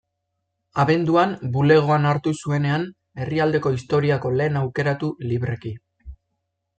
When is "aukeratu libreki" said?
4.63-5.75